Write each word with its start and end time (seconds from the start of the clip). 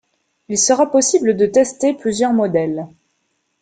Il 0.49 0.57
sera 0.57 0.89
possible 0.89 1.37
de 1.37 1.45
tester 1.45 1.93
plusieurs 1.93 2.33
modèles. 2.33 2.87